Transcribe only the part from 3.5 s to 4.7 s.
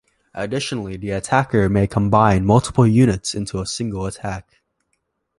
a single attack.